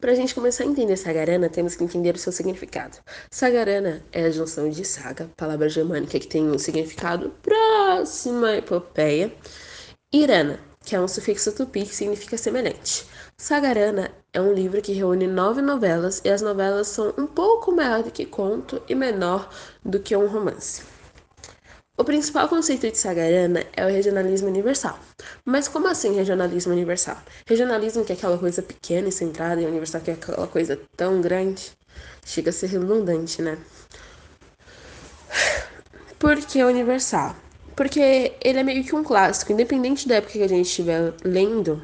[0.00, 2.98] Para a gente começar a entender Sagarana, temos que entender o seu significado.
[3.32, 9.34] Sagarana é a junção de saga, palavra germânica que tem um significado próximo à epopeia,
[10.12, 13.04] Irana, que é um sufixo tupi que significa semelhante.
[13.36, 18.04] Sagarana é um livro que reúne nove novelas e as novelas são um pouco maior
[18.04, 19.50] do que conto e menor
[19.84, 20.97] do que um romance.
[21.98, 24.96] O principal conceito de Sagarana é o regionalismo universal.
[25.44, 27.18] Mas como assim regionalismo universal?
[27.44, 31.20] Regionalismo que é aquela coisa pequena e centrada e universal que é aquela coisa tão
[31.20, 31.72] grande?
[32.24, 33.58] Chega a ser redundante, né?
[36.20, 37.34] Por que universal?
[37.74, 41.82] Porque ele é meio que um clássico, independente da época que a gente estiver lendo,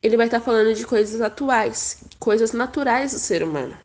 [0.00, 3.76] ele vai estar falando de coisas atuais, coisas naturais do ser humano.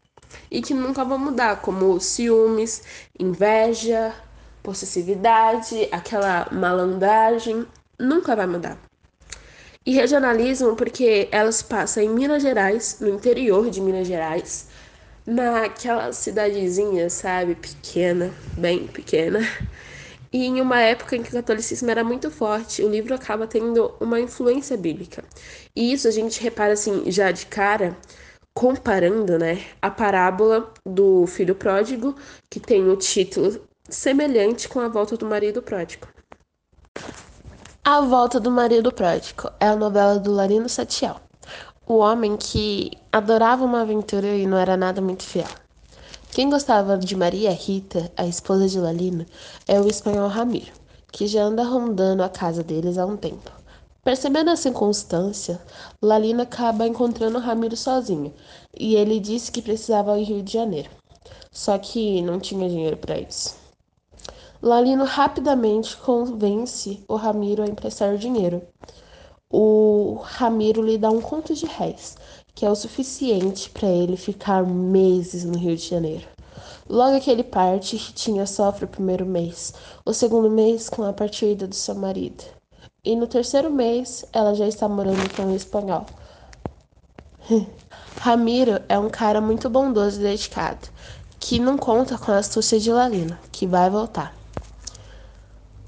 [0.51, 2.83] E que nunca vão mudar, como ciúmes,
[3.19, 4.13] inveja,
[4.63, 7.67] possessividade, aquela malandragem,
[7.99, 8.77] nunca vai mudar.
[9.85, 14.69] E regionalismo porque elas passam em Minas Gerais, no interior de Minas Gerais,
[15.25, 19.39] naquela cidadezinha, sabe, pequena, bem pequena,
[20.31, 23.93] e em uma época em que o catolicismo era muito forte, o livro acaba tendo
[23.99, 25.23] uma influência bíblica.
[25.75, 27.95] E isso a gente repara assim, já de cara,
[28.53, 32.15] comparando, né, a parábola do filho pródigo,
[32.49, 33.61] que tem o título
[33.93, 36.07] semelhante com a volta do marido pródigo.
[37.85, 41.17] A Volta do Marido Pródigo é a novela do Larino Satiel,
[41.85, 45.47] o homem que adorava uma aventura e não era nada muito fiel.
[46.31, 49.25] Quem gostava de Maria Rita, a esposa de Lalino,
[49.67, 50.71] é o espanhol Ramiro,
[51.11, 53.51] que já anda rondando a casa deles há um tempo.
[54.01, 55.61] Percebendo a circunstância,
[56.01, 58.33] Lalino acaba encontrando Ramiro sozinho,
[58.75, 60.89] e ele disse que precisava ir ao Rio de Janeiro.
[61.51, 63.62] Só que não tinha dinheiro para isso.
[64.65, 68.61] Lalino rapidamente convence o Ramiro a emprestar dinheiro.
[69.51, 72.15] O Ramiro lhe dá um conto de réis,
[72.55, 76.25] que é o suficiente para ele ficar meses no Rio de Janeiro.
[76.87, 79.73] Logo que ele parte, Ritinha sofre o primeiro mês,
[80.05, 82.45] o segundo mês com a partida do seu marido.
[83.03, 86.05] E no terceiro mês, ela já está morando com um espanhol.
[88.15, 90.87] Ramiro é um cara muito bondoso e dedicado,
[91.37, 94.42] que não conta com a astúcia de Lalino, que vai voltar.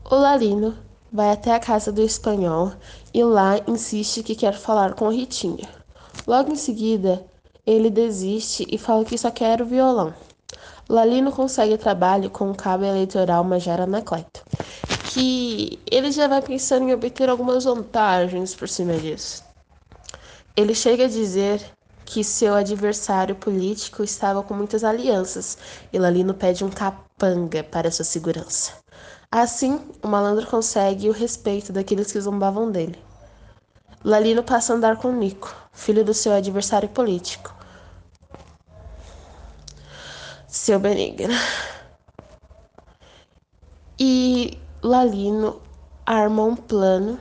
[0.07, 0.77] O Lalino
[1.11, 2.73] vai até a casa do espanhol
[3.11, 5.67] e lá insiste que quer falar com Ritinha.
[6.27, 7.25] Logo em seguida,
[7.66, 10.13] ele desiste e fala que só quer o violão.
[10.88, 14.43] Lalino consegue trabalho com o cabo eleitoral Major Anacleto,
[15.11, 19.43] que ele já vai pensando em obter algumas vantagens por cima disso.
[20.55, 21.59] Ele chega a dizer
[22.05, 25.57] que seu adversário político estava com muitas alianças
[25.91, 28.84] e Lalino pede um capanga para sua segurança.
[29.31, 32.97] Assim, o malandro consegue o respeito daqueles que zombavam dele.
[34.03, 37.53] Lalino passa a andar com Nico, filho do seu adversário político.
[40.47, 41.33] Seu Benigno.
[43.99, 45.61] E Lalino
[46.05, 47.19] arma um plano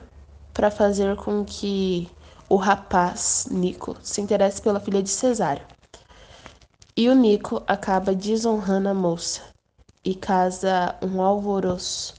[0.52, 2.10] para fazer com que
[2.48, 5.64] o rapaz, Nico, se interesse pela filha de Cesário.
[6.96, 9.53] E o Nico acaba desonrando a moça
[10.04, 12.14] e casa um alvoroço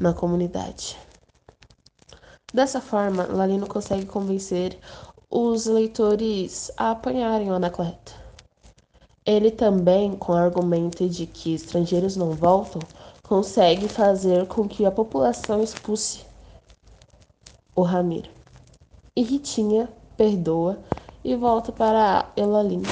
[0.00, 0.96] na comunidade.
[2.52, 4.78] Dessa forma, Lalino consegue convencer
[5.30, 8.14] os leitores a apanharem o Anacleto.
[9.26, 12.80] Ele também, com o argumento de que estrangeiros não voltam,
[13.22, 16.24] consegue fazer com que a população expulse
[17.76, 18.30] o Ramiro.
[19.14, 20.82] E Ritinha perdoa
[21.22, 22.82] e volta para Elalim.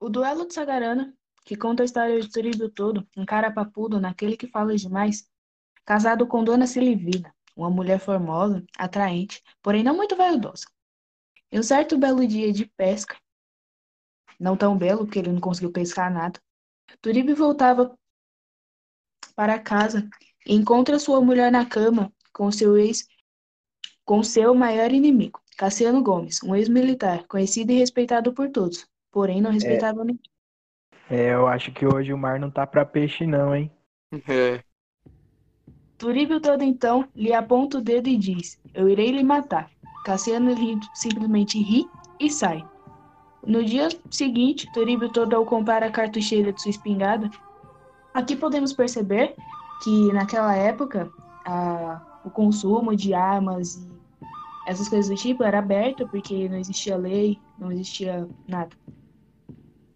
[0.00, 1.14] O duelo de Sagarana,
[1.44, 5.28] que conta a história de Turíbio todo, um cara papudo naquele que fala demais,
[5.84, 10.66] casado com Dona Silvina, uma mulher formosa, atraente, porém não muito vaidosa.
[11.50, 13.16] Em um certo belo dia de pesca,
[14.38, 16.40] não tão belo porque ele não conseguiu pescar nada,
[17.00, 17.96] Turibe voltava
[19.34, 20.08] para casa
[20.46, 23.06] e encontra sua mulher na cama com seu ex,
[24.04, 29.50] com seu maior inimigo, Cassiano Gomes, um ex-militar conhecido e respeitado por todos, porém não
[29.50, 30.31] respeitava é, ninguém.
[31.10, 33.70] É, eu acho que hoje o mar não tá para peixe não, hein?
[34.28, 34.62] É.
[35.98, 39.70] Turíbio todo então lhe aponta o dedo e diz: Eu irei lhe matar.
[40.04, 40.50] Cassiano
[40.94, 41.86] simplesmente ri
[42.18, 42.64] e sai.
[43.46, 47.30] No dia seguinte, Turíbio todo ao compara a cartucheira de sua espingarda.
[48.14, 49.34] Aqui podemos perceber
[49.82, 51.10] que naquela época
[51.44, 53.92] a, o consumo de armas e
[54.66, 58.70] essas coisas do tipo era aberto porque não existia lei, não existia nada.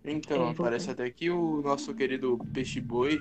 [0.06, 3.20] Então, é, parece até que o nosso querido peixe boi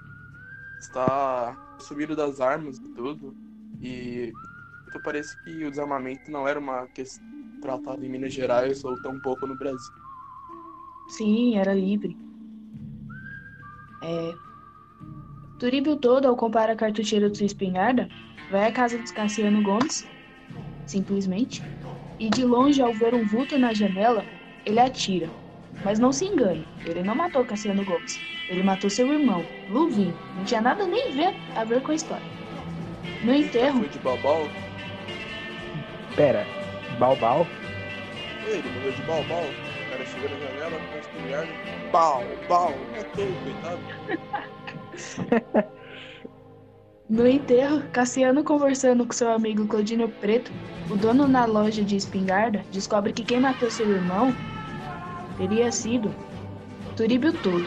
[0.80, 3.36] está subindo das armas e tudo.
[3.82, 4.32] E
[4.88, 7.26] então parece que o desarmamento não era uma questão
[7.62, 9.94] tratado em Minas Gerais ou tão pouco no Brasil.
[11.10, 12.16] Sim, era livre.
[14.04, 14.34] É...
[15.58, 18.08] Turíbio todo, ao comprar a cartucheira de sua espingarda,
[18.52, 20.06] vai à casa de Cassiano Gomes,
[20.86, 21.64] simplesmente,
[22.20, 24.26] e de longe, ao ver um vulto na janela,
[24.66, 25.30] ele atira.
[25.86, 28.20] Mas não se engane, ele não matou Cassiano Gomes.
[28.50, 30.18] Ele matou seu irmão, Luvinho.
[30.36, 32.26] Não tinha nada nem ver, a ver com a história.
[33.24, 33.82] No enterro.
[33.82, 34.48] Foi de Balbal?
[36.16, 36.44] Pera,
[36.98, 37.46] Balbal?
[38.48, 39.44] Ele morreu de Balbal.
[39.44, 41.54] O cara chegou na janela com a espingarda.
[41.92, 43.80] Bal, bal, matou, coitado.
[47.08, 50.52] No enterro, Cassiano conversando com seu amigo Claudinho Preto,
[50.90, 54.34] o dono na loja de espingarda, descobre que quem matou seu irmão
[55.38, 56.14] teria sido
[56.96, 57.66] Turíbio todo.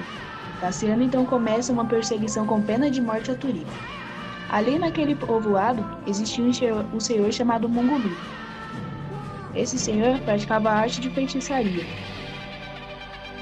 [0.61, 3.67] Cassiano então começa uma perseguição com pena de morte a Turíbio.
[4.49, 8.17] Ali naquele povoado existia um senhor, chamado Mongolu.
[9.55, 11.85] Esse senhor praticava a arte de feitiçaria.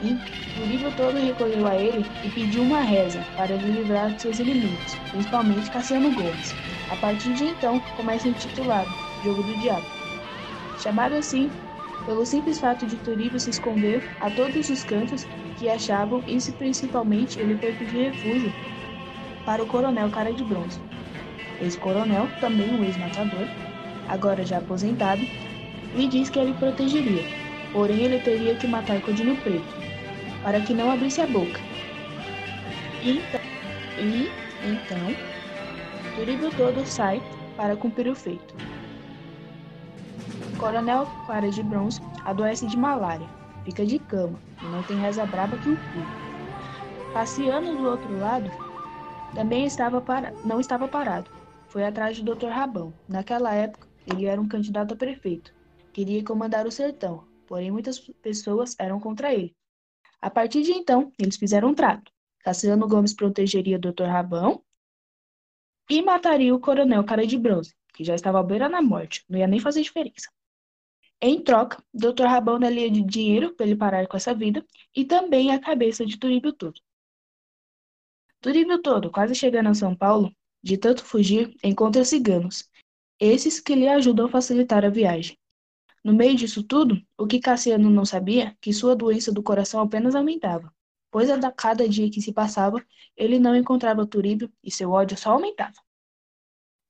[0.03, 0.19] E
[0.57, 4.95] Turíbio todo recorreu a ele e pediu uma reza para lhe livrar de seus inimigos,
[5.11, 6.55] principalmente Cassiano Gomes.
[6.91, 8.91] A partir de então começa o intitulado
[9.25, 9.87] Jogo do Diabo.
[10.79, 11.51] Chamado assim
[12.07, 15.27] pelo simples fato de Turíbio se esconder a todos os cantos
[15.59, 18.53] que achavam e se principalmente ele foi pedir refúgio
[19.45, 20.81] para o coronel Cara de Bronze.
[21.61, 23.47] Esse coronel, também um ex-matador,
[24.09, 25.23] agora já aposentado,
[25.95, 27.25] lhe diz que ele protegeria,
[27.73, 29.75] porém ele teria que matar Codinho Preto,
[30.43, 31.61] para que não abrisse a boca.
[33.03, 33.41] E então,
[33.99, 34.31] e,
[34.65, 35.17] então
[36.17, 37.21] Turíbio todo sai
[37.57, 38.55] para cumprir o feito.
[40.59, 43.29] Coronel Clara de Bronze adoece de malária,
[43.65, 47.13] fica de cama e não tem reza braba que o cu.
[47.13, 48.51] Cassiano, do outro lado,
[49.35, 50.33] também estava para...
[50.45, 51.31] não estava parado.
[51.69, 52.49] Foi atrás do Dr.
[52.49, 52.93] Rabão.
[53.07, 55.53] Naquela época, ele era um candidato a prefeito.
[55.93, 59.55] Queria comandar o sertão, porém muitas pessoas eram contra ele.
[60.23, 62.11] A partir de então, eles fizeram um trato.
[62.41, 64.05] Cassiano Gomes protegeria o Dr.
[64.05, 64.63] Rabão
[65.91, 69.39] e mataria o coronel Cara de Bronze, que já estava à beira da morte, não
[69.39, 70.31] ia nem fazer diferença.
[71.21, 72.25] Em troca, Dr.
[72.25, 74.65] Rabão daria dinheiro para ele parar com essa vida
[74.95, 76.79] e também a cabeça de Turíbio Todo.
[78.41, 80.31] Turíbio Todo, quase chegando a São Paulo,
[80.63, 82.69] de tanto fugir, encontra ciganos,
[83.19, 85.39] esses que lhe ajudam a facilitar a viagem.
[86.05, 90.15] No meio disso tudo, o que Cassiano não sabia, que sua doença do coração apenas
[90.15, 90.73] aumentava,
[91.11, 92.85] pois a cada dia que se passava,
[93.17, 95.75] ele não encontrava Turíbio e seu ódio só aumentava.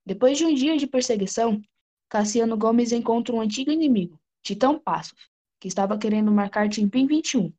[0.04, 1.62] Depois de um dia de perseguição,
[2.08, 5.28] Cassiano Gomes encontra um antigo inimigo, Titão Passos,
[5.60, 7.52] que estava querendo marcar Timpim 21,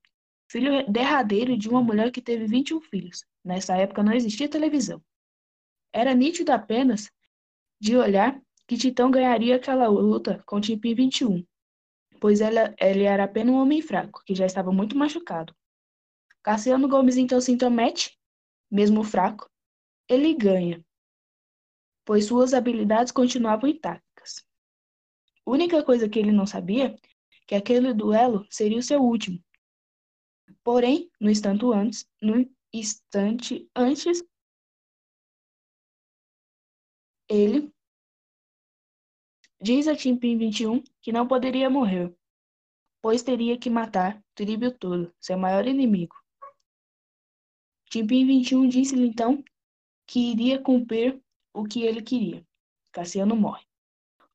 [0.49, 3.25] filho derradeiro de uma mulher que teve 21 filhos.
[3.43, 5.01] Nessa época não existia televisão.
[5.91, 7.11] Era nítido apenas
[7.79, 11.45] de olhar que Titão ganharia aquela luta com Timpim 21,
[12.19, 15.53] pois ela, ele era apenas um homem fraco, que já estava muito machucado.
[16.41, 18.17] Cassiano Gomes então se intromete,
[18.71, 19.49] mesmo fraco,
[20.07, 20.83] ele ganha,
[22.05, 24.06] pois suas habilidades continuavam intactas.
[25.47, 26.93] Única coisa que ele não sabia
[27.47, 29.41] que aquele duelo seria o seu último.
[30.61, 34.21] Porém, no instante antes, no instante antes,
[37.29, 37.73] ele
[39.61, 42.13] diz a Timpim 21 que não poderia morrer,
[43.01, 46.15] pois teria que matar Turíbio todo, seu maior inimigo.
[47.89, 49.41] Timpim 21 disse-lhe então
[50.05, 51.23] que iria cumprir
[51.53, 52.45] o que ele queria.
[52.91, 53.66] Cassiano morre.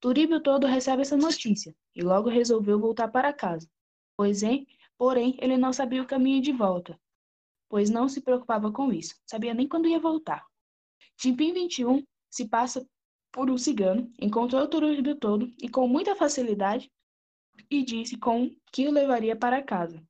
[0.02, 3.70] Turíbio todo recebe essa notícia e logo resolveu voltar para casa,
[4.16, 4.66] pois em,
[4.98, 7.00] porém ele não sabia o caminho de volta,
[7.68, 10.44] pois não se preocupava com isso, sabia nem quando ia voltar.
[11.16, 12.84] Timpim 21 se passa
[13.30, 16.90] por um cigano, encontrou o Turíbio todo e com muita facilidade
[17.70, 20.02] e disse com que o levaria para casa.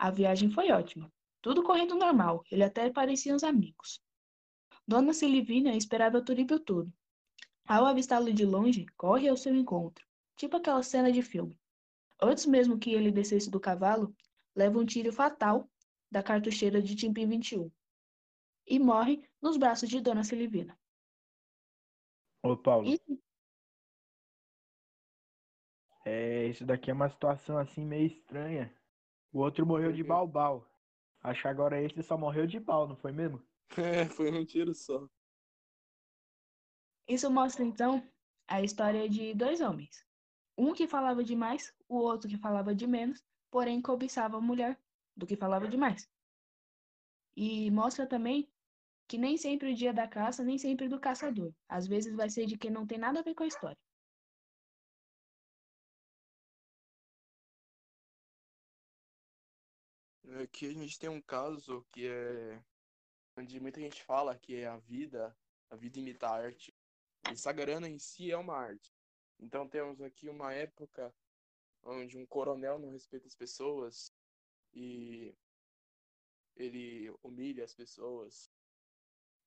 [0.00, 1.08] A viagem foi ótima,
[1.40, 4.00] tudo correndo normal, ele até parecia os amigos.
[4.84, 6.92] Dona Silvina esperava Turíbio todo,
[7.68, 10.04] ao avistá-lo de longe, corre ao seu encontro,
[10.36, 11.56] tipo aquela cena de filme.
[12.20, 14.16] Antes mesmo que ele descesse do cavalo,
[14.56, 15.70] leva um tiro fatal
[16.10, 17.70] da cartucheira de Timpim 21
[18.66, 20.78] e morre nos braços de Dona Silvina.
[22.42, 22.88] Ô, Paulo.
[22.88, 22.98] E...
[26.06, 28.74] É, isso daqui é uma situação assim meio estranha.
[29.30, 30.66] O outro morreu de balbal.
[31.22, 33.42] Acho que agora esse só morreu de bal, não foi mesmo?
[33.76, 35.06] É, foi um tiro só.
[37.08, 38.06] Isso mostra, então,
[38.46, 40.06] a história de dois homens.
[40.56, 44.78] Um que falava demais, o outro que falava de menos, porém cobiçava a mulher
[45.16, 46.06] do que falava demais.
[47.34, 48.52] E mostra também
[49.08, 51.52] que nem sempre o dia da caça, nem sempre do caçador.
[51.68, 53.78] Às vezes vai ser de quem não tem nada a ver com a história.
[60.26, 62.62] É, Aqui a gente tem um caso que é
[63.36, 65.34] onde muita gente fala que é a vida,
[65.70, 66.74] a vida imita a arte,
[67.32, 68.92] e Sagarana em si é uma arte.
[69.38, 71.14] Então temos aqui uma época
[71.82, 74.12] onde um coronel não respeita as pessoas
[74.74, 75.34] e
[76.56, 78.50] ele humilha as pessoas,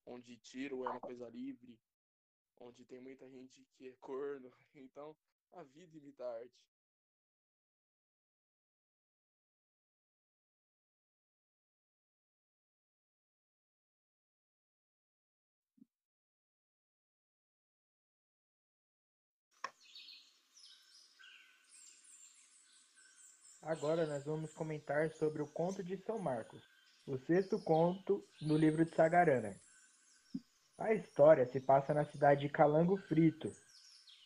[0.05, 1.77] onde tiro é uma coisa livre,
[2.57, 4.51] onde tem muita gente que é corno.
[4.73, 5.15] Então,
[5.51, 6.65] a vida imita a arte.
[23.71, 26.61] Agora nós vamos comentar sobre o Conto de São Marcos,
[27.07, 29.55] o sexto conto do livro de Sagarana.
[30.77, 33.49] A história se passa na cidade de Calango Frito.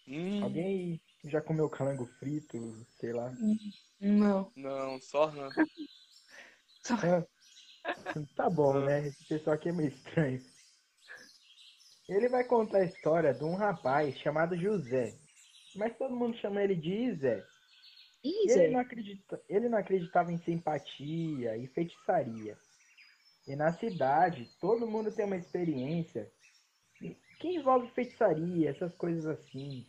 [0.07, 2.57] Hum, Alguém já comeu calango frito?
[2.99, 3.31] Sei lá.
[4.01, 4.51] Não.
[4.55, 5.49] Não, só não.
[8.35, 9.05] Tá bom, né?
[9.05, 10.41] Esse pessoal aqui é meio estranho.
[12.09, 15.15] Ele vai contar a história de um rapaz chamado José.
[15.75, 17.45] Mas todo mundo chama ele de Zé.
[18.27, 22.58] Ele não, acredita, ele não acreditava em simpatia e feitiçaria.
[23.48, 26.32] E na cidade, todo mundo tem uma experiência
[27.39, 29.86] que envolve feitiçaria, essas coisas assim.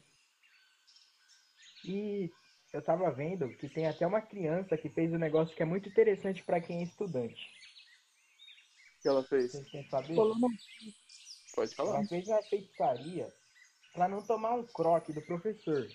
[1.85, 2.31] E
[2.73, 5.89] eu tava vendo que tem até uma criança que fez um negócio que é muito
[5.89, 7.49] interessante para quem é estudante.
[8.99, 9.53] O que ela fez?
[9.53, 10.15] Vocês querem saber?
[11.55, 11.97] Pode falar.
[11.97, 13.33] Ela fez uma feitiçaria
[13.95, 15.89] para não tomar um croque do professor.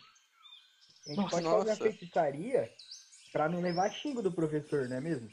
[1.07, 1.83] A gente Nossa, pode fazer nossa.
[1.83, 2.73] uma feitiçaria
[3.31, 5.29] para não levar xingo do professor, não é mesmo?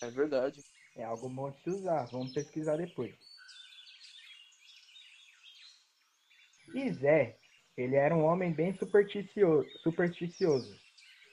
[0.00, 0.64] É verdade.
[0.96, 3.14] É algo bom de se usar, vamos pesquisar depois.
[6.74, 7.38] E Zé,
[7.76, 10.80] ele era um homem bem supersticioso, supersticioso,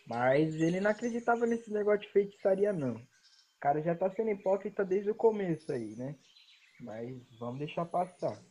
[0.06, 2.98] mas ele não acreditava nesse negócio de feitiçaria não.
[2.98, 3.08] O
[3.60, 6.16] cara já tá sendo hipócrita desde o começo aí, né?
[6.80, 8.44] Mas vamos deixar passar.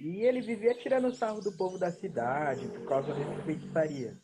[0.00, 4.16] E ele vivia tirando sarro do povo da cidade por causa dessa feitiçaria.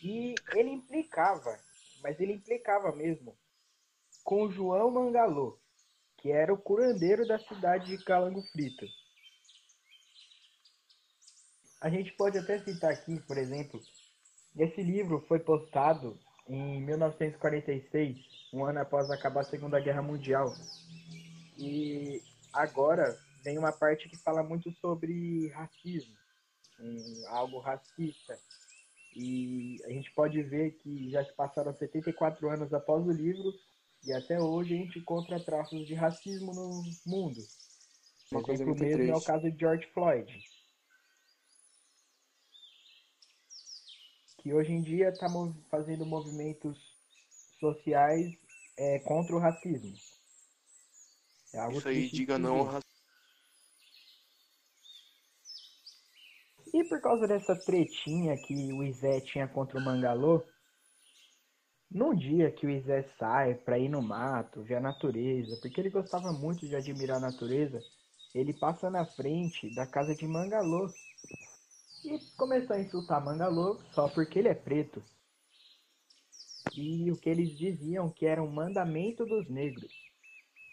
[0.00, 1.58] E ele implicava,
[2.02, 3.36] mas ele implicava mesmo,
[4.22, 5.58] com João Mangalô,
[6.18, 8.86] que era o curandeiro da cidade de Calango Frito.
[11.80, 13.80] A gente pode até citar aqui, por exemplo,
[14.56, 16.16] esse livro foi postado
[16.48, 18.18] em 1946,
[18.52, 20.54] um ano após acabar a Segunda Guerra Mundial.
[21.58, 26.14] E agora vem uma parte que fala muito sobre racismo,
[26.80, 28.38] um, algo racista.
[29.14, 33.52] E a gente pode ver que já se passaram 74 anos após o livro
[34.04, 37.40] e até hoje a gente encontra traços de racismo no mundo.
[38.32, 39.26] Um Uma coisa exemplo muito mesmo é o triste.
[39.26, 40.44] caso de George Floyd.
[44.38, 45.28] Que hoje em dia está
[45.70, 46.76] fazendo movimentos
[47.60, 48.32] sociais
[48.76, 49.94] é, contra o racismo.
[51.54, 52.91] É Isso aí, triste diga não ao racismo.
[56.72, 60.42] E por causa dessa tretinha que o Izé tinha contra o Mangalô,
[61.90, 65.90] num dia que o Izé sai pra ir no mato, ver a natureza, porque ele
[65.90, 67.84] gostava muito de admirar a natureza,
[68.34, 70.90] ele passa na frente da casa de Mangalô
[72.02, 75.02] e começou a insultar Mangalô só porque ele é preto.
[76.74, 79.92] E o que eles diziam que era um mandamento dos negros,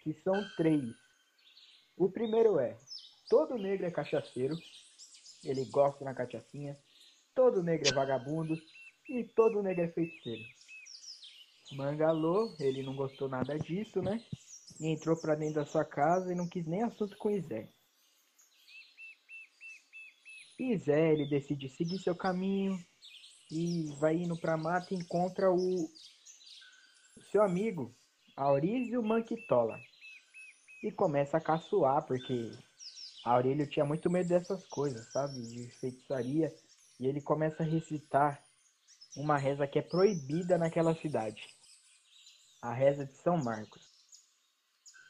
[0.01, 0.95] que são três.
[1.97, 2.77] O primeiro é:
[3.27, 4.57] todo negro é cachaceiro,
[5.43, 6.77] ele gosta na cachaçinha,
[7.34, 8.55] todo negro é vagabundo
[9.08, 10.43] e todo negro é feiticeiro.
[11.72, 14.24] Mangalô, ele não gostou nada disso, né?
[14.79, 17.69] E entrou pra dentro da sua casa e não quis nem assunto com Izé.
[20.60, 22.77] E Zé, ele decide seguir seu caminho
[23.50, 25.89] e vai indo pra mata e encontra o
[27.31, 27.96] seu amigo,
[28.36, 29.79] Aurísio Manquitola.
[30.84, 32.51] E começa a caçoar, porque
[33.23, 35.41] Aurélio tinha muito medo dessas coisas, sabe?
[35.41, 36.53] De feitiçaria.
[36.99, 38.41] E ele começa a recitar
[39.15, 41.49] uma reza que é proibida naquela cidade.
[42.61, 43.81] A reza de São Marcos.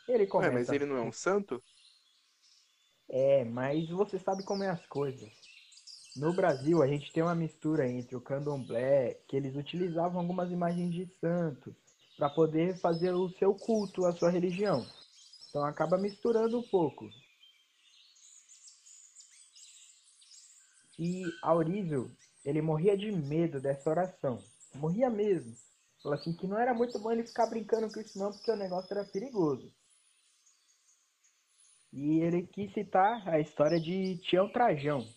[0.07, 0.53] Ele começa.
[0.53, 1.61] mas ele não é um santo?
[3.07, 5.29] É, mas você sabe como é as coisas.
[6.15, 10.93] No Brasil, a gente tem uma mistura entre o candomblé, que eles utilizavam algumas imagens
[10.93, 11.73] de santos
[12.17, 14.85] para poder fazer o seu culto à sua religião.
[15.49, 17.09] Então acaba misturando um pouco.
[21.01, 22.11] E Aurísio,
[22.43, 24.43] ele morria de medo dessa oração.
[24.75, 25.55] Morria mesmo.
[26.03, 28.57] Falou assim que não era muito bom ele ficar brincando com isso não, porque o
[28.57, 29.71] negócio era perigoso.
[31.93, 35.07] E ele quis citar a história de Tião Trajão.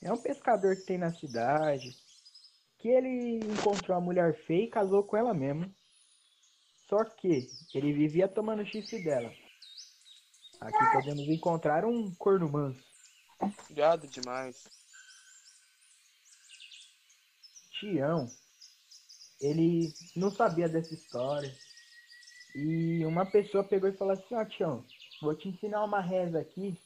[0.00, 1.96] É um pescador que tem na cidade.
[2.78, 5.68] que ele encontrou a mulher feia e casou com ela mesmo.
[6.88, 9.32] Só que ele vivia tomando chifre dela.
[10.60, 12.87] Aqui podemos encontrar um corno manso.
[13.70, 14.68] Gado demais.
[17.78, 18.28] Tião,
[19.40, 21.54] ele não sabia dessa história.
[22.54, 24.84] E uma pessoa pegou e falou assim, ó Tião,
[25.20, 26.76] vou te ensinar uma reza aqui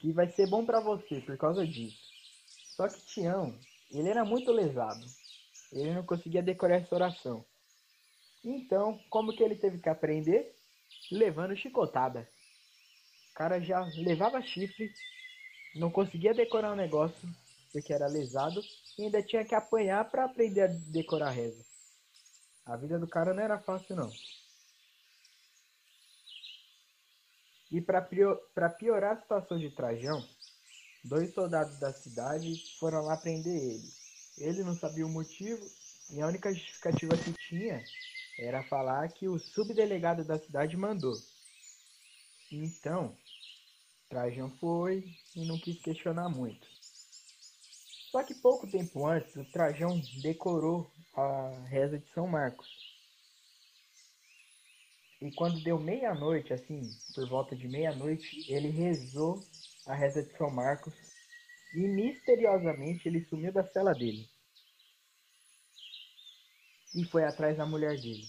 [0.00, 1.98] que vai ser bom para você por causa disso.
[2.76, 3.58] Só que Tião,
[3.90, 5.04] ele era muito lesado.
[5.72, 7.44] Ele não conseguia decorar essa oração.
[8.44, 10.54] Então, como que ele teve que aprender?
[11.10, 12.28] Levando chicotada.
[13.30, 14.90] O cara já levava chifre,
[15.74, 17.28] não conseguia decorar o um negócio,
[17.72, 18.62] porque era lesado,
[18.98, 21.64] e ainda tinha que apanhar para aprender a decorar a reza.
[22.66, 24.12] A vida do cara não era fácil, não.
[27.70, 30.26] E para piorar a situação de Trajão,
[31.04, 33.88] dois soldados da cidade foram lá prender ele.
[34.38, 35.64] Ele não sabia o motivo
[36.10, 37.84] e a única justificativa que tinha
[38.38, 41.14] era falar que o subdelegado da cidade mandou.
[42.50, 43.14] Então,
[44.08, 45.04] Trajão foi
[45.36, 46.66] e não quis questionar muito.
[48.10, 52.66] Só que pouco tempo antes, o Trajão decorou a reza de São Marcos.
[55.20, 56.80] E quando deu meia-noite, assim,
[57.14, 59.44] por volta de meia-noite, ele rezou
[59.86, 60.94] a reza de São Marcos
[61.74, 64.26] e misteriosamente ele sumiu da cela dele.
[66.94, 68.26] E foi atrás da mulher dele.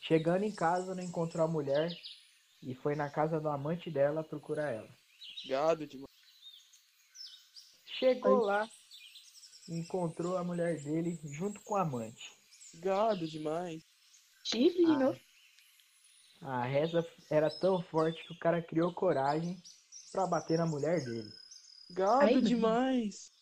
[0.00, 1.90] Chegando em casa, não encontrou a mulher
[2.66, 4.88] e foi na casa do amante dela procurar ela.
[5.46, 6.08] Gado demais.
[7.98, 8.68] Chegou lá,
[9.68, 12.32] encontrou a mulher dele junto com o amante.
[12.74, 13.82] Gado demais.
[14.44, 14.98] Chifre de Ah.
[14.98, 15.20] novo.
[16.42, 19.56] A reza era tão forte que o cara criou coragem
[20.12, 21.32] pra bater na mulher dele.
[21.90, 23.32] Gado Ai, demais.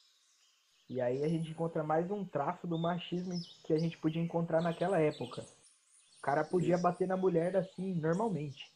[0.89, 4.61] E aí a gente encontra mais um traço do machismo que a gente podia encontrar
[4.63, 5.43] naquela época.
[6.19, 8.71] O cara podia bater na mulher assim, normalmente.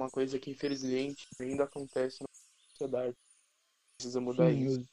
[0.00, 2.26] Uma coisa que infelizmente ainda acontece na
[2.72, 3.14] sociedade.
[3.98, 4.88] Precisa mudar Sim, isso.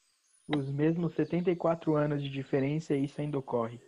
[0.50, 3.80] os, os mesmos 74 anos de diferença e isso ainda ocorre.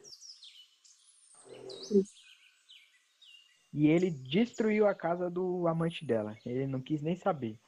[3.73, 6.37] E ele destruiu a casa do amante dela.
[6.45, 7.59] Ele não quis nem saber.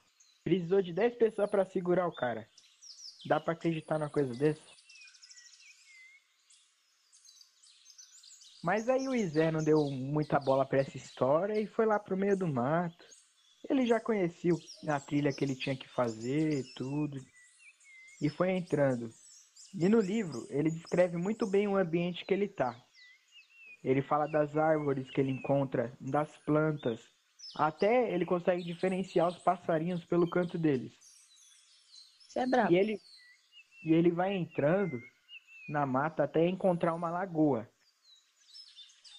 [0.45, 2.49] Precisou de 10 pessoas pra segurar o cara.
[3.25, 4.63] Dá pra acreditar numa coisa dessa?
[8.63, 12.15] Mas aí o Izé não deu muita bola pra essa história e foi lá pro
[12.15, 13.11] meio do mato.
[13.69, 14.53] Ele já conhecia
[14.87, 17.19] a trilha que ele tinha que fazer, tudo.
[18.21, 19.09] E foi entrando.
[19.73, 22.75] E no livro, ele descreve muito bem o ambiente que ele tá.
[23.83, 26.99] Ele fala das árvores que ele encontra, das plantas.
[27.55, 30.93] Até ele consegue diferenciar os passarinhos pelo canto deles.
[32.27, 32.71] Você é brabo.
[32.71, 33.01] E ele,
[33.83, 35.01] e ele vai entrando
[35.67, 37.67] na mata até encontrar uma lagoa.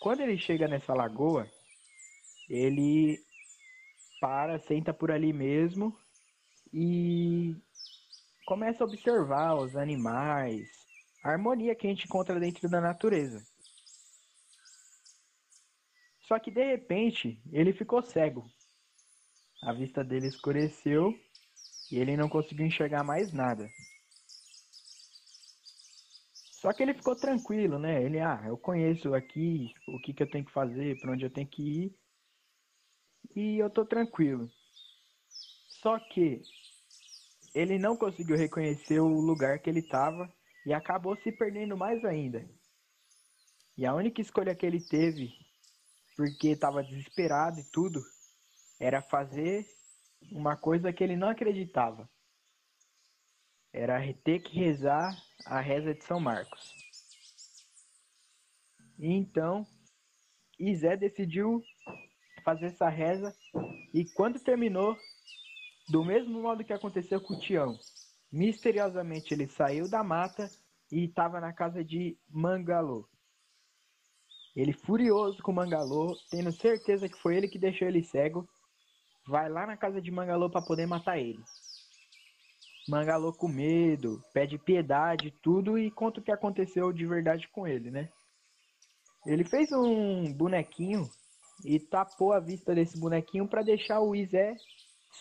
[0.00, 1.48] Quando ele chega nessa lagoa,
[2.48, 3.18] ele
[4.22, 5.98] para, senta por ali mesmo
[6.72, 7.56] e
[8.46, 10.68] começa a observar os animais,
[11.24, 13.44] a harmonia que a gente encontra dentro da natureza.
[16.20, 18.48] Só que de repente ele ficou cego.
[19.61, 21.12] A vista dele escureceu
[21.90, 23.68] e ele não conseguiu enxergar mais nada.
[26.61, 28.04] Só que ele ficou tranquilo, né?
[28.04, 31.30] Ele, ah, eu conheço aqui o que, que eu tenho que fazer, para onde eu
[31.30, 32.01] tenho que ir.
[33.34, 34.50] E eu tô tranquilo.
[35.80, 36.42] Só que
[37.54, 40.32] ele não conseguiu reconhecer o lugar que ele estava
[40.64, 42.48] e acabou se perdendo mais ainda.
[43.76, 45.32] E a única escolha que ele teve,
[46.16, 48.00] porque estava desesperado e tudo,
[48.78, 49.66] era fazer
[50.30, 52.08] uma coisa que ele não acreditava.
[53.72, 55.16] Era ter que rezar
[55.46, 56.74] a reza de São Marcos.
[58.98, 59.66] E então,
[60.58, 61.62] Isé decidiu
[62.42, 63.35] fazer essa reza
[63.92, 64.96] e quando terminou,
[65.88, 67.78] do mesmo modo que aconteceu com o Tião,
[68.31, 70.50] misteriosamente ele saiu da mata
[70.90, 73.09] e estava na casa de Mangalô.
[74.55, 78.46] Ele furioso com Mangalô, tendo certeza que foi ele que deixou ele cego,
[79.26, 81.42] vai lá na casa de Mangalô para poder matar ele.
[82.88, 87.90] Mangalô com medo, pede piedade, tudo e conta o que aconteceu de verdade com ele,
[87.90, 88.11] né?
[89.24, 91.09] Ele fez um bonequinho
[91.64, 94.57] e tapou a vista desse bonequinho para deixar o Izé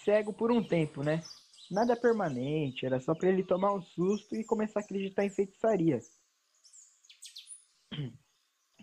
[0.04, 1.24] cego por um tempo, né?
[1.70, 6.00] Nada permanente, era só para ele tomar um susto e começar a acreditar em feitiçaria.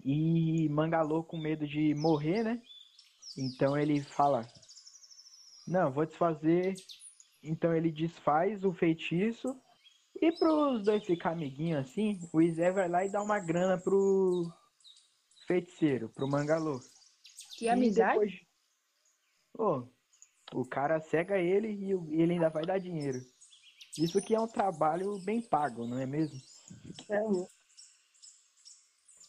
[0.05, 2.62] E Mangalô com medo de morrer, né?
[3.37, 4.47] Então ele fala:
[5.66, 6.75] Não, vou desfazer.
[7.42, 9.57] Então ele desfaz o feitiço
[10.21, 14.51] E pros dois ficar amiguinhos assim, o Izé vai lá e dá uma grana pro
[15.47, 16.81] feiticeiro, pro Mangalô.
[17.59, 18.12] Que E amizade?
[18.12, 18.40] depois-
[19.59, 19.88] Ô,
[20.61, 21.90] o cara cega ele e
[22.23, 23.18] ele ainda vai dar dinheiro.
[23.99, 26.40] Isso que é um trabalho bem pago, não é mesmo?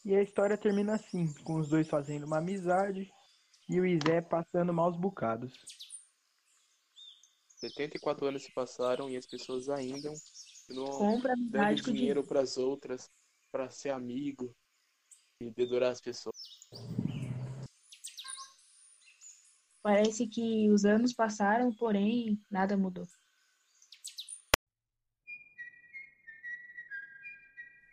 [0.05, 3.11] E a história termina assim, com os dois fazendo uma amizade
[3.67, 5.51] e o Izé passando maus bocados.
[7.57, 10.13] 74 anos se passaram e as pessoas ainda
[10.69, 10.85] não
[11.83, 13.09] com dinheiro para as outras,
[13.51, 14.55] para ser amigo
[15.41, 16.35] e dedurar as pessoas.
[19.81, 23.07] Parece que os anos passaram, porém nada mudou.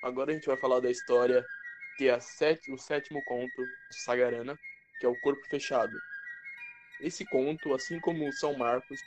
[0.02, 1.44] Agora a gente vai falar da história
[1.96, 4.56] que é sete- o sétimo conto de Sagarana,
[5.00, 5.96] que é o Corpo Fechado.
[7.00, 9.00] Esse conto, assim como o São Marcos,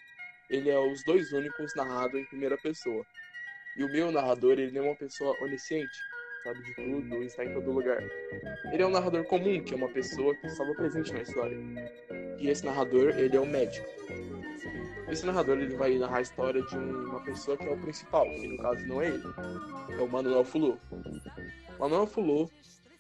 [0.50, 3.06] ele é os dois únicos narrado em primeira pessoa.
[3.78, 5.98] E o meu narrador, ele é uma pessoa onisciente,
[6.44, 8.02] sabe de tudo está em todo lugar.
[8.72, 11.58] Ele é um narrador comum, que é uma pessoa que estava presente na história.
[12.40, 13.88] E esse narrador, ele é um médico.
[15.10, 18.26] Esse narrador, ele vai narrar a história de um- uma pessoa que é o principal,
[18.26, 19.24] que no caso não é ele.
[19.98, 20.78] É o Manuel Fulô.
[21.80, 22.50] Manuel Fulô,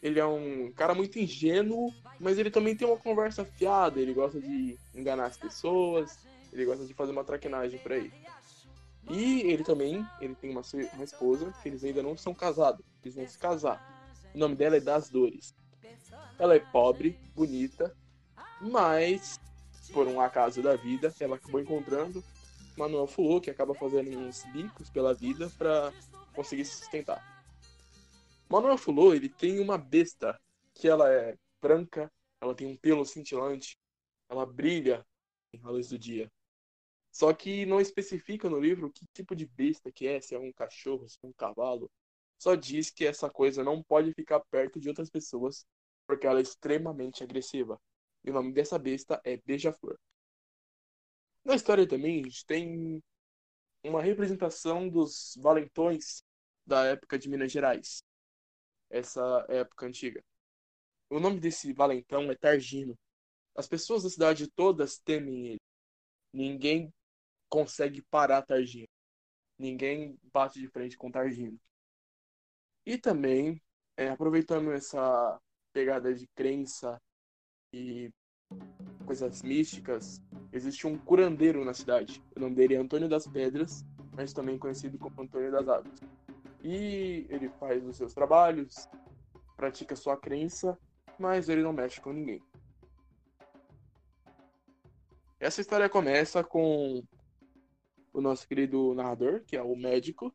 [0.02, 4.39] ele é um cara muito ingênuo, mas ele também tem uma conversa fiada, ele gosta
[4.39, 6.17] de enganar as pessoas,
[6.52, 8.12] ele gosta de fazer uma traquinagem por aí.
[9.10, 10.62] E ele também, ele tem uma,
[10.93, 14.31] uma esposa, que eles ainda não são casados, eles vão se casar.
[14.33, 15.55] O nome dela é Das Dores.
[16.38, 17.95] Ela é pobre, bonita,
[18.62, 19.39] mas
[19.91, 22.23] por um acaso da vida, ela acabou encontrando
[22.77, 25.91] Manuel Fulô, que acaba fazendo uns bicos pela vida para
[26.33, 27.21] conseguir se sustentar.
[28.47, 30.39] Manuel Fulô, ele tem uma besta
[30.73, 33.77] que ela é branca, ela tem um pelo cintilante,
[34.29, 35.05] ela brilha
[35.63, 36.31] à luz do dia.
[37.12, 40.51] Só que não especifica no livro que tipo de besta que é, se é um
[40.53, 41.91] cachorro, se é um cavalo.
[42.39, 45.65] Só diz que essa coisa não pode ficar perto de outras pessoas
[46.08, 47.80] porque ela é extremamente agressiva.
[48.23, 49.95] E o nome dessa besta é Beija-Flor.
[51.43, 53.04] Na história também a gente tem
[53.84, 56.23] uma representação dos valentões
[56.65, 58.02] da época de Minas Gerais.
[58.89, 60.23] Essa época antiga.
[61.10, 62.97] O nome desse valentão é Targino.
[63.56, 65.62] As pessoas da cidade todas temem ele.
[66.34, 66.93] Ninguém
[67.49, 68.88] consegue parar Targino.
[69.58, 71.60] Ninguém bate de frente com Targino.
[72.89, 73.62] E também,
[73.95, 75.39] é, aproveitando essa
[75.71, 76.99] pegada de crença
[77.71, 78.10] e
[79.06, 80.19] coisas místicas,
[80.52, 82.19] existe um curandeiro na cidade.
[82.36, 85.99] O nome dele é Antônio das Pedras, mas também conhecido como Antônio das Águas.
[86.63, 88.89] E ele faz os seus trabalhos,
[89.56, 90.75] pratica sua crença,
[91.19, 92.41] mas ele não mexe com ninguém.
[95.39, 97.04] Essa história começa com
[98.12, 100.34] o nosso querido narrador, que é o médico,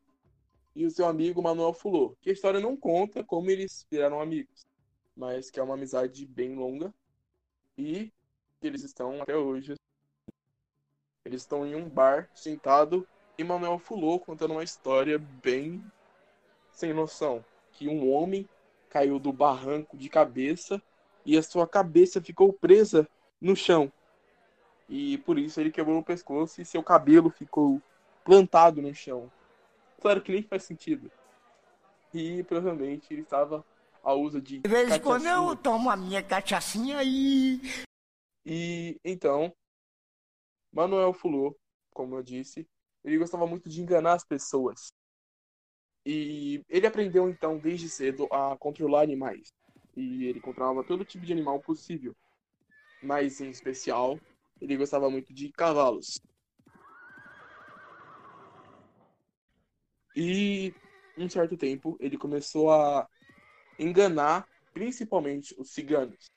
[0.75, 4.67] e o seu amigo Manuel Fulô, que a história não conta como eles viraram amigos,
[5.15, 6.93] mas que é uma amizade bem longa
[7.77, 8.11] e
[8.59, 9.75] que eles estão até hoje.
[11.23, 13.07] Eles estão em um bar sentado
[13.37, 15.83] e Manuel Fulô contando uma história bem
[16.71, 18.47] sem noção, que um homem
[18.89, 20.81] caiu do barranco de cabeça
[21.25, 23.07] e a sua cabeça ficou presa
[23.41, 23.91] no chão.
[24.87, 27.81] E por isso ele quebrou o pescoço e seu cabelo ficou
[28.23, 29.31] plantado no chão.
[30.05, 31.11] Claro que nem faz sentido.
[32.13, 33.65] E provavelmente ele estava
[34.03, 37.59] a uso de De vez em quando eu tomo a minha cachaçinha e.
[38.45, 39.51] E então,
[40.71, 41.57] Manuel Fulô,
[41.91, 42.67] como eu disse,
[43.03, 44.93] ele gostava muito de enganar as pessoas.
[46.05, 49.51] E ele aprendeu então desde cedo a controlar animais.
[49.97, 52.15] E ele controlava todo tipo de animal possível.
[53.01, 54.19] Mas em especial,
[54.61, 56.19] ele gostava muito de cavalos.
[60.15, 60.73] E
[61.17, 63.07] um certo tempo ele começou a
[63.77, 66.29] enganar principalmente os ciganos.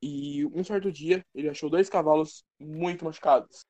[0.00, 3.64] E um certo dia ele achou dois cavalos muito machucados.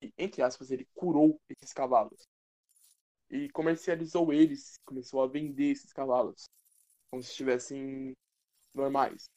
[0.00, 2.28] E, entre aspas, ele curou esses cavalos.
[3.30, 6.44] E comercializou eles, começou a vender esses cavalos.
[7.10, 8.16] Como se estivessem
[8.74, 9.28] normais.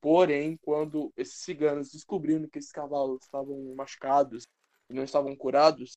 [0.00, 4.44] Porém, quando esses ciganos descobriram que esses cavalos estavam machucados
[4.90, 5.96] e não estavam curados,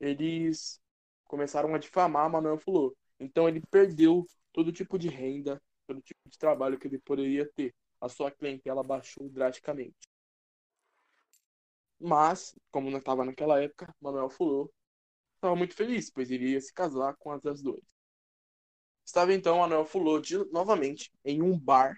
[0.00, 0.80] eles
[1.28, 2.96] começaram a difamar Manuel Fulô.
[3.20, 7.74] Então ele perdeu todo tipo de renda, todo tipo de trabalho que ele poderia ter.
[8.00, 10.08] A sua clientela baixou drasticamente.
[12.00, 14.68] Mas, como não estava naquela época, Manuel Fulô
[15.36, 17.82] estava muito feliz, pois ele ia se casar com as das duas.
[19.04, 21.96] Estava então Manuel Fulô de, novamente em um bar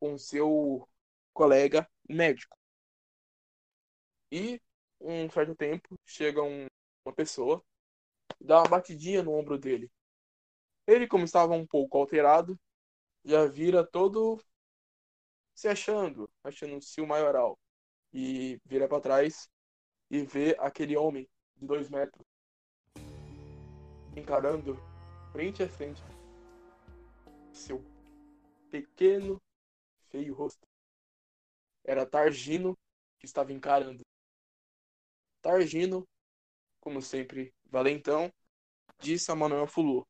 [0.00, 0.88] com seu
[1.34, 2.56] colega médico.
[4.30, 4.60] E,
[5.00, 6.66] um certo tempo, chega um-
[7.04, 7.62] uma pessoa
[8.42, 9.90] dá uma batidinha no ombro dele.
[10.86, 12.58] Ele, como estava um pouco alterado,
[13.24, 14.42] já vira todo
[15.54, 17.58] se achando, achando-se o maioral.
[18.12, 19.48] E vira para trás
[20.10, 22.26] e vê aquele homem de dois metros
[24.14, 24.76] encarando
[25.32, 26.02] frente a frente
[27.52, 27.82] seu
[28.70, 29.40] pequeno,
[30.10, 30.66] feio rosto.
[31.84, 32.76] Era Targino
[33.18, 34.02] que estava encarando.
[35.40, 36.06] Targino,
[36.80, 38.30] como sempre, valentão,
[39.00, 40.06] disse a Manuel Fulu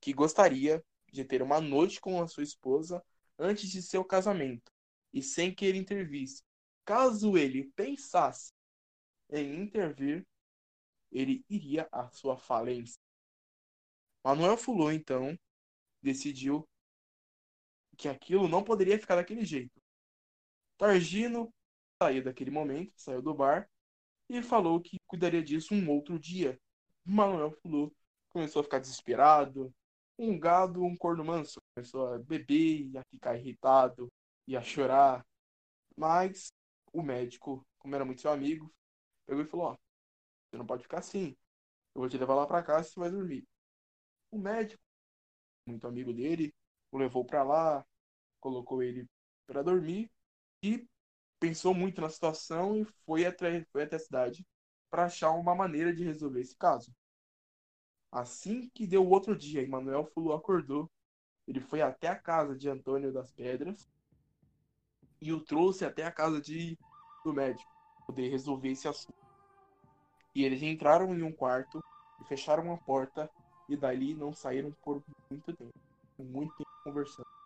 [0.00, 3.02] que gostaria de ter uma noite com a sua esposa
[3.38, 4.70] antes de seu casamento
[5.12, 6.44] e sem que ele intervisse.
[6.84, 8.52] Caso ele pensasse
[9.30, 10.24] em intervir,
[11.10, 13.00] ele iria à sua falência.
[14.22, 15.36] Manuel Fulô, então,
[16.02, 16.68] decidiu
[17.96, 19.80] que aquilo não poderia ficar daquele jeito.
[20.76, 21.52] Targino
[22.00, 23.68] saiu daquele momento, saiu do bar
[24.28, 26.58] e falou que cuidaria disso um outro dia.
[27.04, 27.92] Manuel Fulô
[28.30, 29.72] começou a ficar desesperado,
[30.18, 31.60] um gado, um corno manso.
[31.74, 34.12] Começou a beber e a ficar irritado
[34.46, 35.24] e a chorar.
[35.96, 36.52] Mas
[36.92, 38.72] o médico, como era muito seu amigo,
[39.26, 39.76] pegou e falou: Ó,
[40.50, 41.36] você não pode ficar assim.
[41.94, 43.46] Eu vou te levar lá pra casa e você vai dormir.
[44.30, 44.82] O médico,
[45.66, 46.54] muito amigo dele,
[46.92, 47.84] o levou pra lá,
[48.40, 49.06] colocou ele
[49.46, 50.10] para dormir
[50.62, 50.86] e
[51.38, 54.46] pensou muito na situação e foi até, foi até a cidade
[54.90, 56.94] para achar uma maneira de resolver esse caso.
[58.10, 60.90] Assim que deu o outro dia e Manuel Fulu acordou,
[61.46, 63.88] ele foi até a casa de Antônio das Pedras
[65.20, 66.78] e o trouxe até a casa de,
[67.24, 67.70] do médico,
[68.06, 69.18] poder resolver esse assunto.
[70.34, 71.82] E eles entraram em um quarto
[72.20, 73.30] e fecharam a porta
[73.68, 75.74] e dali não saíram por muito tempo,
[76.18, 77.37] muito tempo conversando.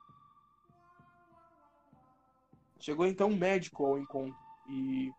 [2.83, 4.37] Chegou então um médico ao encontro
[4.68, 5.12] e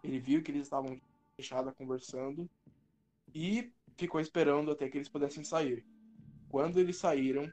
[0.00, 0.96] ele viu que eles estavam
[1.34, 2.48] fechados conversando
[3.34, 5.84] e ficou esperando até que eles pudessem sair.
[6.48, 7.52] Quando eles saíram,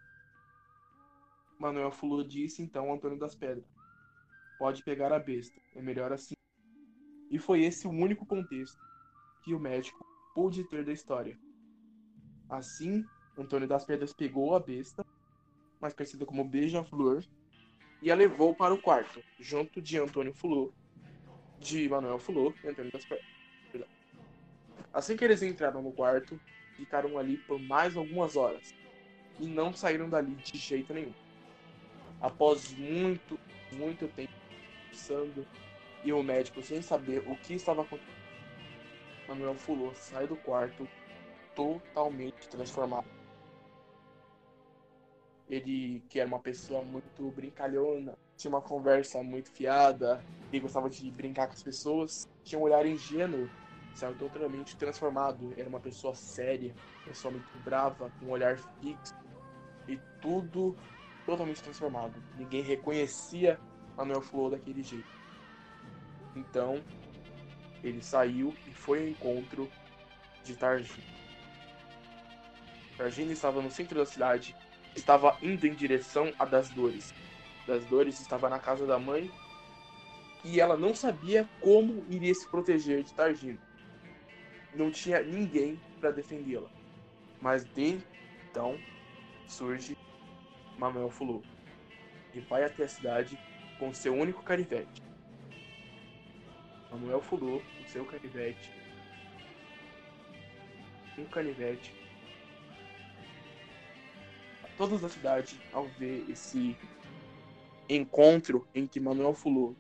[1.58, 3.66] Manuel Fulô disse então ao Antônio das Pedras:
[4.60, 6.36] Pode pegar a besta, é melhor assim.
[7.32, 8.80] E foi esse o único contexto
[9.44, 11.36] que o médico pôde ter da história.
[12.48, 13.04] Assim,
[13.36, 15.04] Antônio das Pedras pegou a besta,
[15.82, 17.24] mais conhecida como Beija-Flor,
[18.02, 20.72] e a levou para o quarto, junto de Antônio Fulô,
[21.60, 23.90] de Manuel Fulô e Antônio das Pedras.
[24.94, 26.40] Assim que eles entraram no quarto,
[26.76, 28.74] ficaram ali por mais algumas horas
[29.40, 31.14] e não saíram dali de jeito nenhum.
[32.22, 33.40] Após muito,
[33.74, 34.34] muito tempo
[34.90, 35.46] pensando
[36.04, 38.18] e o médico sem saber o que estava acontecendo,
[39.28, 40.88] Manuel Fulô sai do quarto
[41.56, 43.17] totalmente transformado.
[45.50, 51.10] Ele, que era uma pessoa muito brincalhona, tinha uma conversa muito fiada, e gostava de
[51.12, 53.50] brincar com as pessoas, tinha um olhar ingênuo
[53.98, 55.54] saiu totalmente transformado.
[55.58, 59.14] Era uma pessoa séria, uma pessoa muito brava, com um olhar fixo
[59.88, 60.78] e tudo
[61.26, 62.14] totalmente transformado.
[62.38, 63.60] Ninguém reconhecia
[63.98, 65.10] Manuel Flor daquele jeito.
[66.36, 66.80] Então,
[67.84, 69.70] ele saiu e foi ao encontro
[70.44, 71.04] de Targino.
[72.96, 74.56] Targino estava no centro da cidade,
[74.98, 77.14] estava indo em direção a Das Dores.
[77.66, 79.32] Das Dores estava na casa da mãe
[80.44, 83.60] e ela não sabia como iria se proteger de Targino
[84.78, 86.70] não tinha ninguém para defendê-la.
[87.42, 88.00] Mas de
[88.50, 88.80] então
[89.48, 89.98] surge
[90.78, 91.42] Manuel Fulô
[92.34, 93.38] e vai até a cidade
[93.80, 95.02] com seu único carivete.
[96.92, 98.72] Manuel Fulô, com seu carivete,
[101.18, 101.94] um canivete,
[104.78, 106.78] todos da cidade, ao ver esse
[107.90, 109.76] encontro entre Manuel Fulô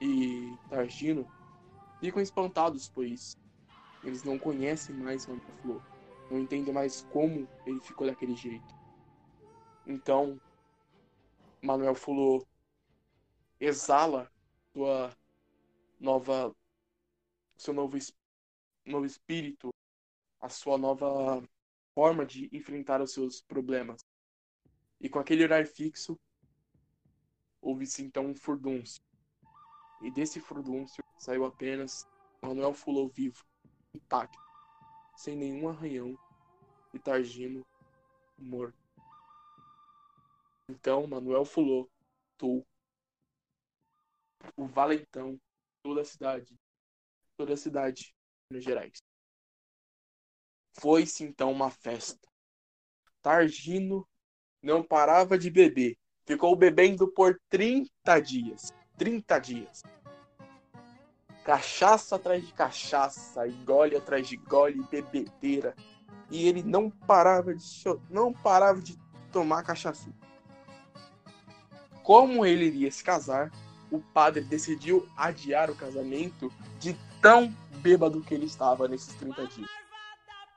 [0.00, 1.30] e Targino,
[2.00, 3.36] ficam espantados, pois
[4.02, 5.82] eles não conhecem mais Manuel Flor,
[6.30, 8.74] não entendem mais como ele ficou daquele jeito.
[9.86, 10.40] Então,
[11.62, 12.46] Manuel Flor
[13.60, 14.30] exala
[14.72, 15.14] sua
[16.00, 16.54] nova,
[17.56, 17.98] seu novo,
[18.84, 19.70] novo espírito,
[20.40, 21.42] a sua nova
[21.96, 24.04] forma de enfrentar os seus problemas.
[25.00, 26.20] E com aquele olhar fixo,
[27.58, 29.02] houve-se então um furdúncio.
[30.02, 32.06] E desse furdúncio saiu apenas
[32.42, 33.42] Manuel Fulô vivo,
[33.94, 34.38] intacto,
[35.16, 36.14] sem nenhum arranhão,
[36.92, 37.64] e Targino
[38.36, 38.76] morto.
[40.68, 41.88] Então, Manuel Fulô,
[42.36, 42.62] tu,
[44.54, 45.40] o valentão,
[45.82, 46.54] toda a cidade,
[47.38, 48.14] toda a cidade,
[48.50, 48.98] Minas Gerais.
[50.78, 52.28] Foi-se então uma festa.
[53.22, 54.06] Targino
[54.62, 55.96] não parava de beber.
[56.24, 58.72] Ficou bebendo por 30 dias.
[58.98, 59.82] 30 dias.
[61.44, 65.74] cachaça atrás de cachaça, e gole atrás de gole, bebedeira.
[66.30, 67.64] E ele não parava de
[68.10, 68.98] não parava de
[69.30, 70.10] tomar cachaça.
[72.02, 73.50] Como ele iria se casar,
[73.90, 79.75] o padre decidiu adiar o casamento de tão bêbado que ele estava nesses 30 dias.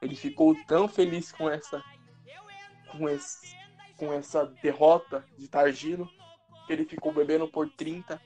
[0.02, 1.84] Ele ficou tão feliz com essa
[2.92, 3.56] com esse,
[3.98, 6.10] com essa derrota de Targino
[6.66, 8.20] que ele ficou bebendo por 30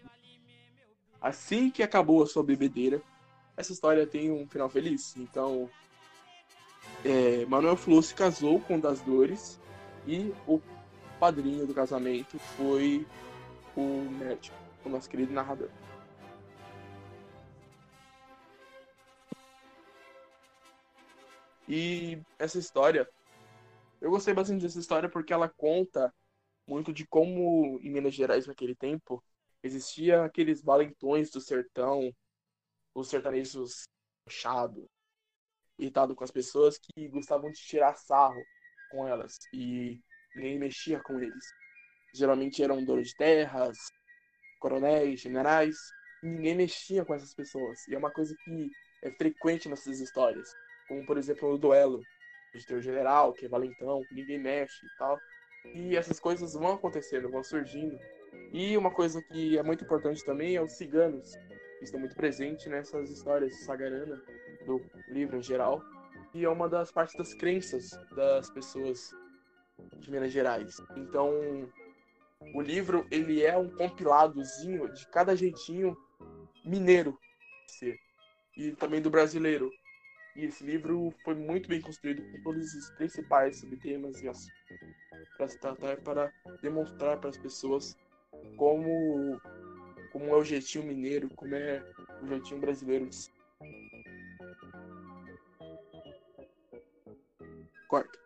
[1.23, 3.01] Assim que acabou a sua bebedeira,
[3.55, 5.15] essa história tem um final feliz.
[5.15, 5.69] Então,
[7.05, 9.57] é, Manuel Flu se casou com Das Dores
[10.05, 10.59] e o
[11.21, 13.07] padrinho do casamento foi
[13.73, 15.69] o médico, o nosso querido narrador.
[21.67, 23.09] E essa história,
[24.01, 26.13] eu gostei bastante dessa história porque ela conta
[26.67, 29.23] muito de como em Minas Gerais naquele tempo
[29.61, 32.13] existia aqueles valentões do sertão,
[32.93, 33.83] os sertanejos
[34.29, 34.85] chados,
[35.79, 38.41] irritado com as pessoas que gostavam de tirar sarro
[38.91, 40.01] com elas e
[40.35, 41.45] ninguém mexia com eles.
[42.13, 43.77] Geralmente eram donos de terras,
[44.59, 45.75] coronéis, generais,
[46.21, 47.87] ninguém mexia com essas pessoas.
[47.87, 48.69] E é uma coisa que
[49.01, 50.53] é frequente nessas histórias,
[50.93, 52.01] como por exemplo o duelo
[52.53, 55.19] de ter o general, que é valentão, ninguém mexe e tal.
[55.73, 57.97] E essas coisas vão acontecendo, vão surgindo.
[58.51, 61.35] E uma coisa que é muito importante também é os ciganos,
[61.79, 64.21] que estão muito presentes nessas histórias de Sagarana,
[64.67, 65.81] do livro em geral.
[66.33, 69.09] E é uma das partes das crenças das pessoas
[69.97, 70.77] de Minas Gerais.
[70.95, 71.31] Então,
[72.53, 75.97] o livro ele é um compiladozinho de cada jeitinho
[76.63, 77.17] mineiro
[77.67, 77.97] ser
[78.57, 79.71] e também do brasileiro.
[80.35, 84.53] E esse livro foi muito bem construído com todos os principais subtemas e assuntos
[85.37, 87.97] para se tratar, é para demonstrar para as pessoas
[88.57, 89.39] como,
[90.11, 91.83] como é o jeitinho mineiro, como é
[92.21, 93.09] o jeitinho brasileiro.
[97.87, 98.22] Corta.